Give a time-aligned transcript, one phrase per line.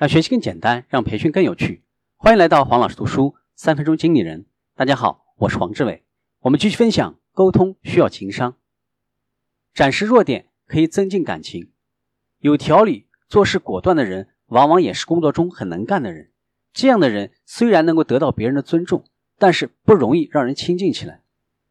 [0.00, 1.84] 让学习更简单，让培训更有趣。
[2.16, 4.46] 欢迎来到黄老师读书三分钟经理人。
[4.74, 6.04] 大家好，我是黄志伟。
[6.38, 8.56] 我们继续分享，沟通需要情商。
[9.74, 11.70] 展示弱点可以增进感情。
[12.38, 16.30] 有条理、做事果断的人，往往也是工作中很能干的人。
[16.72, 19.04] 这样的人虽然能够得到别人的尊重，
[19.38, 21.20] 但是不容易让人亲近起来。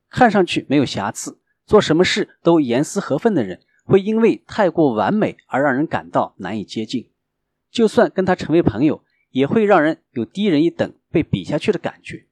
[0.07, 7.09] 看上去没有瑕疵，做什么事都严丝合缝的人，会因为太过完美而让人感到难以接近。
[7.71, 12.25] 就算跟他成为朋友，也会让人有低人一等、被比下去的感觉。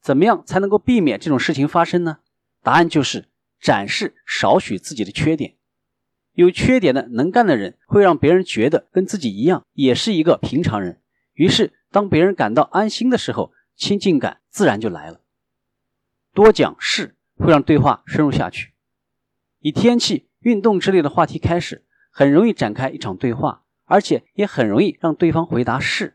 [0.00, 2.18] 怎么样才能够避免这种事情发生呢？
[2.62, 3.28] 答案就是
[3.60, 5.56] 展示少许自己的缺点。
[6.32, 11.00] 有缺点的能干的人，会让别人觉得跟自己一样，也是一个平常人。
[11.34, 15.20] 于是，当别人感到安心的时候，亲近感自然就来了。
[16.32, 18.72] 多讲事会让对话深入下去。
[19.60, 23.64] 以天气、运动之类的话题开始，很容易展开一场对话。
[23.88, 26.14] 而且也很容易让对方回答是。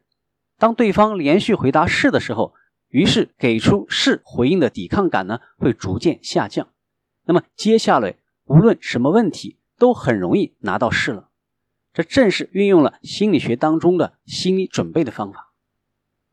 [0.58, 2.54] 当对方连续回答是的时候，
[2.88, 6.70] 于是给出是回应的抵抗感呢会逐渐下降。
[7.26, 11.30] 那么接下来无论什么问题都很容易拿到是了。
[11.94, 15.52] 这正是运用了心理学当中的心理准备的方法。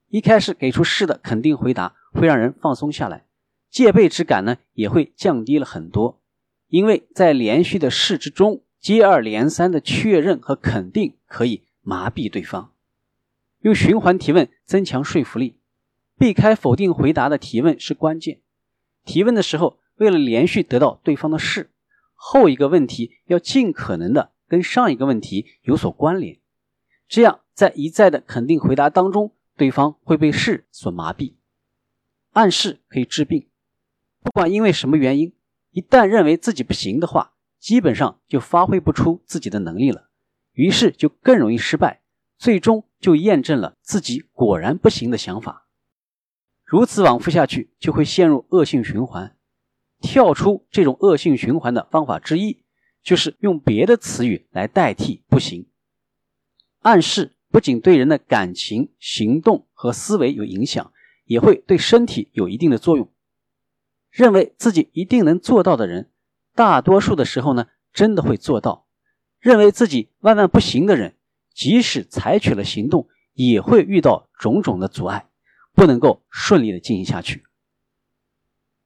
[0.08, 3.24] 一开始给出是的肯定回答会让人放松下来，
[3.70, 6.20] 戒备之感呢也会降低了很多，
[6.68, 8.62] 因为在连续的是之中。
[8.80, 12.72] 接二连三的确认和肯定可以麻痹对方，
[13.60, 15.60] 用循环提问增强说服力，
[16.18, 18.40] 避开否定回答的提问是关键。
[19.04, 21.70] 提问的时候，为了连续得到对方的是，
[22.14, 26.40] 后一个问题要尽可能的跟上一个问题有所关联，
[27.06, 31.36] 这样在一再的肯定回答当中，对方会被是所麻痹。
[32.32, 33.48] 暗示可以治病，
[34.20, 35.32] 不管因为什么原因，
[35.70, 37.34] 一旦认为自己不行的话。
[37.60, 40.08] 基本上就发挥不出自己的能力了，
[40.60, 42.02] 于是就更容易失败，
[42.36, 45.66] 最终就验证了自己果然不行的想法。
[46.66, 49.34] 如此往复下去，就会陷入恶性循环。
[50.02, 52.62] 跳出这种恶性循环的方法之一，
[53.02, 55.66] 就是用别的词语来代替“不行”。
[56.80, 60.92] 暗示不仅对人的感情、行动和思维有影响，
[61.24, 63.10] 也会对身体有一定的作用。
[64.10, 66.10] 认为自己一定能做到的人。
[66.54, 68.86] 大多数的时候呢，真的会做到。
[69.40, 71.16] 认为自己万万不行的人，
[71.52, 75.28] 即使采取了行动，也会遇到种种的阻碍，
[75.74, 77.44] 不能够顺利的进行下去。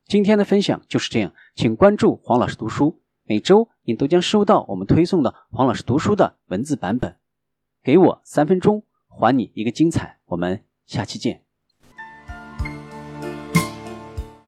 [0.07, 7.17] 今天的分享就是这样，请关注黄老师读书，每周你都将收到我们推送的黄老师读书的文字版本。
[7.83, 10.19] 给我三分钟，还你一个精彩。
[10.27, 11.44] 我们下期见。